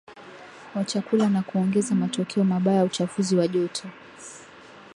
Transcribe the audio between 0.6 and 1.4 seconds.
wa chakula